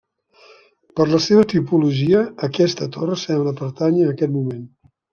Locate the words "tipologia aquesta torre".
1.53-3.21